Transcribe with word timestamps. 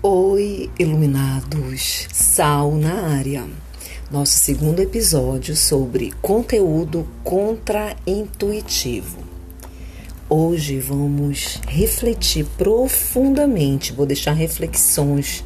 Oi, 0.00 0.70
iluminados! 0.78 2.06
Sal 2.12 2.76
na 2.76 3.16
área. 3.16 3.44
Nosso 4.08 4.38
segundo 4.38 4.78
episódio 4.80 5.56
sobre 5.56 6.12
conteúdo 6.22 7.04
contraintuitivo. 7.24 9.18
Hoje 10.28 10.78
vamos 10.78 11.60
refletir 11.66 12.46
profundamente, 12.56 13.92
vou 13.92 14.06
deixar 14.06 14.34
reflexões 14.34 15.42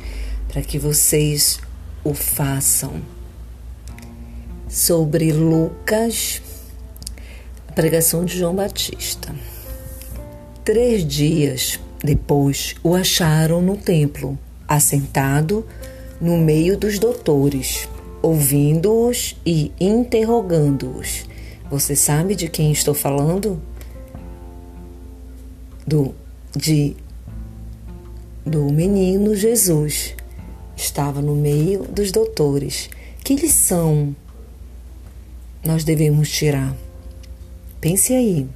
para 0.48 0.60
que 0.60 0.78
vocês 0.78 1.58
o 2.04 2.12
façam. 2.12 3.00
Sobre 4.68 5.32
Lucas, 5.32 6.42
a 7.68 7.72
pregação 7.72 8.22
de 8.22 8.36
João 8.36 8.54
Batista. 8.54 9.34
Três 10.62 11.06
dias 11.06 11.80
depois 12.02 12.74
o 12.82 12.94
acharam 12.94 13.62
no 13.62 13.76
templo, 13.76 14.38
assentado 14.66 15.64
no 16.20 16.36
meio 16.36 16.76
dos 16.76 16.98
doutores, 16.98 17.88
ouvindo-os 18.20 19.36
e 19.46 19.70
interrogando-os. 19.80 21.24
Você 21.70 21.94
sabe 21.94 22.34
de 22.34 22.48
quem 22.48 22.72
estou 22.72 22.94
falando? 22.94 23.60
Do 25.86 26.14
de 26.54 26.96
do 28.44 28.64
menino 28.72 29.34
Jesus. 29.34 30.14
Estava 30.76 31.22
no 31.22 31.34
meio 31.34 31.84
dos 31.84 32.10
doutores. 32.10 32.90
Que 33.22 33.36
lição 33.36 34.14
nós 35.64 35.84
devemos 35.84 36.30
tirar? 36.30 36.76
Pense 37.80 38.12
aí. 38.12 38.48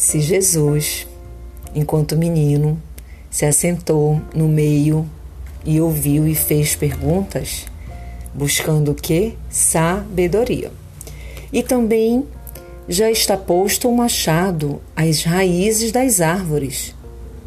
Se 0.00 0.18
Jesus, 0.18 1.06
enquanto 1.74 2.16
menino, 2.16 2.80
se 3.30 3.44
assentou 3.44 4.18
no 4.34 4.48
meio 4.48 5.06
e 5.62 5.78
ouviu 5.78 6.26
e 6.26 6.34
fez 6.34 6.74
perguntas, 6.74 7.66
buscando 8.32 8.92
o 8.92 8.94
que? 8.94 9.36
Sabedoria. 9.50 10.72
E 11.52 11.62
também 11.62 12.26
já 12.88 13.10
está 13.10 13.36
posto 13.36 13.88
o 13.88 13.92
um 13.92 13.96
machado 13.96 14.80
às 14.96 15.22
raízes 15.22 15.92
das 15.92 16.22
árvores. 16.22 16.94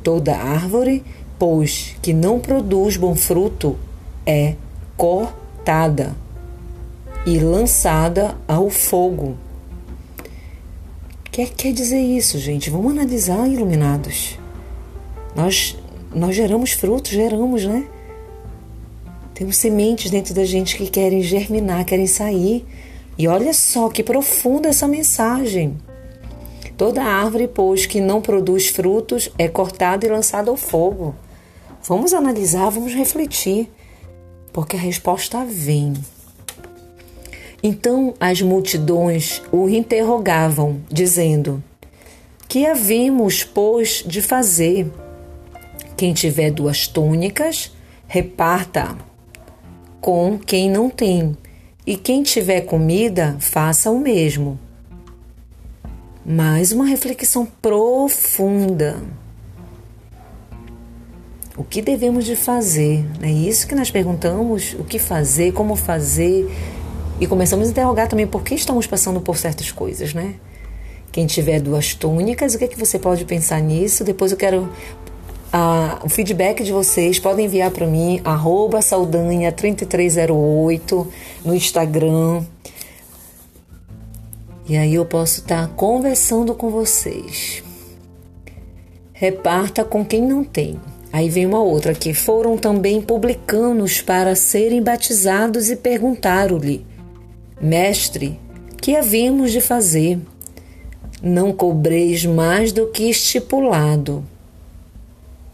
Toda 0.03 0.37
árvore, 0.37 1.03
pois, 1.39 1.95
que 2.03 2.13
não 2.13 2.39
produz 2.39 2.97
bom 2.97 3.15
fruto, 3.15 3.75
é 4.27 4.53
cortada 4.95 6.15
e 7.25 7.39
lançada 7.39 8.37
ao 8.47 8.69
fogo 8.69 9.37
que 11.33 11.47
quer 11.47 11.73
dizer 11.73 11.99
isso, 11.99 12.37
gente? 12.37 12.69
Vamos 12.69 12.91
analisar, 12.91 13.47
iluminados. 13.47 14.37
Nós, 15.35 15.75
nós 16.13 16.35
geramos 16.35 16.73
frutos, 16.73 17.09
geramos, 17.09 17.65
né? 17.65 17.87
Temos 19.33 19.57
sementes 19.57 20.11
dentro 20.11 20.31
da 20.35 20.45
gente 20.45 20.77
que 20.77 20.87
querem 20.87 21.23
germinar, 21.23 21.85
querem 21.85 22.05
sair. 22.05 22.63
E 23.17 23.27
olha 23.27 23.51
só 23.51 23.89
que 23.89 24.03
profunda 24.03 24.69
essa 24.69 24.87
mensagem. 24.87 25.75
Toda 26.77 27.03
árvore, 27.03 27.47
pois, 27.47 27.87
que 27.87 27.99
não 27.99 28.21
produz 28.21 28.67
frutos 28.67 29.31
é 29.35 29.47
cortada 29.47 30.05
e 30.05 30.09
lançada 30.09 30.51
ao 30.51 30.57
fogo. 30.57 31.15
Vamos 31.81 32.13
analisar, 32.13 32.69
vamos 32.69 32.93
refletir, 32.93 33.71
porque 34.51 34.75
a 34.75 34.79
resposta 34.79 35.43
vem. 35.43 35.93
Então 37.65 38.13
as 38.19 38.41
multidões 38.41 39.41
o 39.49 39.69
interrogavam, 39.69 40.81
dizendo: 40.91 41.63
Que 42.45 42.65
havemos, 42.65 43.45
pois, 43.45 44.03
de 44.05 44.21
fazer? 44.21 44.91
Quem 45.95 46.13
tiver 46.13 46.51
duas 46.51 46.87
túnicas, 46.89 47.71
reparta 48.05 48.97
com 50.01 50.37
quem 50.37 50.69
não 50.69 50.89
tem, 50.89 51.37
e 51.87 51.95
quem 51.95 52.21
tiver 52.21 52.61
comida, 52.61 53.37
faça 53.39 53.89
o 53.89 53.97
mesmo. 53.97 54.59
Mais 56.25 56.73
uma 56.73 56.85
reflexão 56.85 57.45
profunda. 57.61 59.01
O 61.55 61.63
que 61.63 61.81
devemos 61.81 62.25
de 62.25 62.35
fazer? 62.35 63.05
É 63.21 63.31
isso 63.31 63.67
que 63.67 63.75
nós 63.75 63.89
perguntamos: 63.89 64.73
o 64.73 64.83
que 64.83 64.99
fazer, 64.99 65.53
como 65.53 65.77
fazer, 65.77 66.49
e 67.19 67.27
começamos 67.27 67.67
a 67.67 67.71
interrogar 67.71 68.07
também 68.07 68.25
por 68.27 68.43
que 68.43 68.55
estamos 68.55 68.87
passando 68.87 69.19
por 69.21 69.37
certas 69.37 69.71
coisas, 69.71 70.13
né? 70.13 70.35
Quem 71.11 71.25
tiver 71.27 71.61
duas 71.61 71.93
túnicas, 71.93 72.55
o 72.55 72.57
que 72.57 72.63
é 72.65 72.67
que 72.67 72.79
você 72.79 72.97
pode 72.97 73.23
pensar 73.25 73.61
nisso? 73.61 74.03
Depois 74.03 74.31
eu 74.31 74.37
quero 74.37 74.67
ah, 75.51 75.99
o 76.03 76.09
feedback 76.09 76.63
de 76.63 76.71
vocês. 76.71 77.19
Podem 77.19 77.45
enviar 77.45 77.69
para 77.69 77.85
mim, 77.85 78.19
arroba 78.23 78.79
saudanha3308 78.79 81.07
no 81.45 81.55
Instagram. 81.55 82.41
E 84.67 84.75
aí 84.75 84.95
eu 84.95 85.05
posso 85.05 85.41
estar 85.41 85.67
tá 85.67 85.73
conversando 85.75 86.55
com 86.55 86.71
vocês. 86.71 87.61
Reparta 89.13 89.83
com 89.83 90.03
quem 90.03 90.23
não 90.23 90.43
tem. 90.43 90.79
Aí 91.11 91.29
vem 91.29 91.45
uma 91.45 91.61
outra 91.61 91.91
aqui. 91.91 92.15
Foram 92.15 92.57
também 92.57 92.99
publicanos 92.99 94.01
para 94.01 94.35
serem 94.35 94.81
batizados 94.81 95.69
e 95.69 95.75
perguntaram-lhe: 95.75 96.83
Mestre, 97.61 98.39
que 98.81 98.95
havíamos 98.95 99.51
de 99.51 99.61
fazer? 99.61 100.19
Não 101.21 101.53
cobreis 101.53 102.25
mais 102.25 102.71
do 102.71 102.87
que 102.87 103.09
estipulado. 103.09 104.25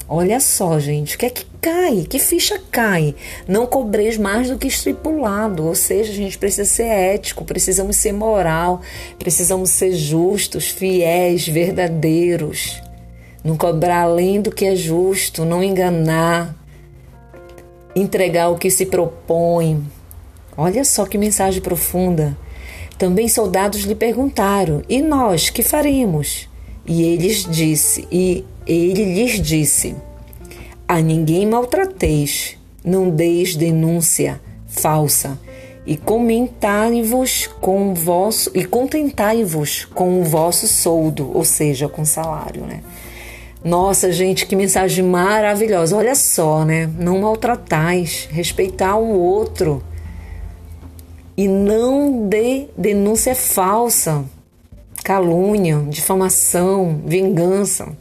Olha 0.07 0.39
só, 0.39 0.79
gente, 0.79 1.15
o 1.15 1.19
que 1.19 1.27
é 1.27 1.29
que 1.29 1.45
cai? 1.61 2.03
Que 2.09 2.17
ficha 2.17 2.59
cai? 2.71 3.13
Não 3.47 3.67
cobreis 3.67 4.17
mais 4.17 4.49
do 4.49 4.57
que 4.57 4.67
estipulado. 4.67 5.67
Ou 5.67 5.75
seja, 5.75 6.11
a 6.11 6.15
gente 6.15 6.35
precisa 6.35 6.65
ser 6.65 6.87
ético, 6.87 7.45
precisamos 7.45 7.97
ser 7.97 8.11
moral, 8.11 8.81
precisamos 9.19 9.69
ser 9.69 9.91
justos, 9.91 10.67
fiéis, 10.67 11.47
verdadeiros. 11.47 12.81
Não 13.43 13.55
cobrar 13.55 14.01
além 14.01 14.41
do 14.41 14.49
que 14.49 14.65
é 14.65 14.75
justo, 14.75 15.45
não 15.45 15.63
enganar, 15.63 16.55
entregar 17.95 18.49
o 18.49 18.57
que 18.57 18.71
se 18.71 18.87
propõe, 18.87 19.85
Olha 20.59 20.83
só 20.83 21.05
que 21.05 21.17
mensagem 21.17 21.61
profunda. 21.61 22.37
Também 22.97 23.27
soldados 23.27 23.81
lhe 23.81 23.95
perguntaram: 23.95 24.81
"E 24.89 25.01
nós 25.01 25.49
que 25.49 25.63
faremos?" 25.63 26.49
E 26.85 27.03
eles 27.03 27.45
disse, 27.45 28.07
e 28.11 28.43
ele 28.65 29.13
lhes 29.13 29.39
disse: 29.39 29.95
A 30.87 30.99
ninguém 30.99 31.45
maltrateis, 31.45 32.57
não 32.83 33.11
deis 33.11 33.55
denúncia 33.55 34.41
falsa, 34.67 35.39
e 35.85 35.95
comentai-vos 35.95 37.47
com 37.61 37.91
o 37.91 37.93
vosso 37.93 38.49
e 38.55 38.65
contentai-vos 38.65 39.85
com 39.85 40.19
o 40.19 40.23
vosso 40.23 40.67
soldo, 40.67 41.31
ou 41.31 41.45
seja, 41.45 41.87
com 41.87 42.03
salário, 42.03 42.63
né? 42.65 42.81
Nossa, 43.63 44.11
gente, 44.11 44.47
que 44.47 44.55
mensagem 44.55 45.05
maravilhosa. 45.05 45.95
Olha 45.95 46.15
só, 46.15 46.65
né? 46.65 46.89
Não 46.97 47.19
maltratais, 47.19 48.27
respeitar 48.31 48.95
um 48.95 49.11
outro 49.11 49.83
e 51.39 51.47
não 51.47 52.27
dê 52.27 52.67
denúncia 52.77 53.33
falsa, 53.33 54.25
calúnia, 55.05 55.81
difamação, 55.87 57.01
vingança. 57.05 57.95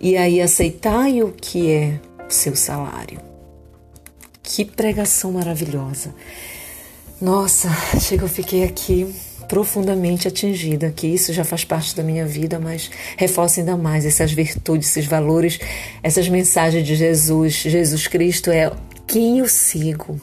E 0.00 0.16
aí 0.16 0.40
aceitai 0.40 1.22
o 1.22 1.30
que 1.30 1.70
é 1.70 2.00
o 2.28 2.32
seu 2.32 2.56
salário. 2.56 3.20
Que 4.42 4.64
pregação 4.64 5.30
maravilhosa. 5.30 6.12
Nossa, 7.20 7.68
chega 8.00 8.24
eu 8.24 8.28
fiquei 8.28 8.64
aqui 8.64 9.14
profundamente 9.46 10.26
atingida, 10.26 10.90
que 10.90 11.06
isso 11.06 11.32
já 11.32 11.44
faz 11.44 11.64
parte 11.64 11.94
da 11.94 12.02
minha 12.02 12.26
vida, 12.26 12.58
mas 12.58 12.90
reforça 13.16 13.60
ainda 13.60 13.76
mais 13.76 14.04
essas 14.04 14.32
virtudes, 14.32 14.88
esses 14.88 15.06
valores, 15.06 15.60
essas 16.02 16.28
mensagens 16.28 16.84
de 16.84 16.96
Jesus. 16.96 17.52
Jesus 17.52 18.08
Cristo 18.08 18.50
é 18.50 18.72
quem 19.06 19.38
eu 19.38 19.48
sigo, 19.48 20.20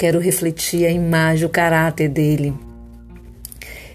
Quero 0.00 0.18
refletir 0.18 0.86
a 0.86 0.90
imagem, 0.90 1.44
o 1.44 1.50
caráter 1.50 2.08
dele. 2.08 2.54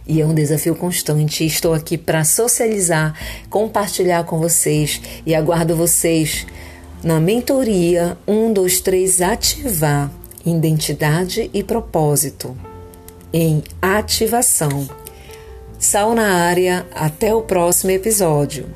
E 0.05 0.21
é 0.21 0.25
um 0.27 0.35
desafio 0.35 0.75
constante. 0.75 1.43
Estou 1.43 1.73
aqui 1.73 1.97
para 1.97 2.23
socializar, 2.23 3.17
compartilhar 3.49 4.23
com 4.23 4.37
vocês 4.37 5.01
e 5.25 5.33
aguardo 5.33 5.75
vocês 5.75 6.45
na 7.03 7.19
mentoria 7.19 8.15
1, 8.27 8.53
2, 8.53 8.81
3 8.81 9.21
ativar 9.23 10.11
identidade 10.45 11.49
e 11.51 11.63
propósito 11.63 12.55
em 13.33 13.63
ativação. 13.81 14.87
Sal 15.79 16.13
na 16.13 16.35
área, 16.35 16.85
até 16.93 17.33
o 17.33 17.41
próximo 17.41 17.89
episódio. 17.89 18.67